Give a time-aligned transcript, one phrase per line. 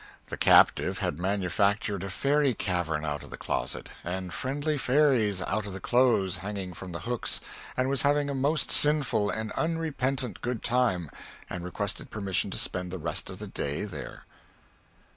[0.29, 5.67] The captive had manufactured a fairy cavern out of the closet, and friendly fairies out
[5.67, 7.39] of the clothes hanging from the hooks,
[7.77, 11.11] and was having a most sinful and unrepentant good time,
[11.51, 14.25] and requested permission to spend the rest of the day there!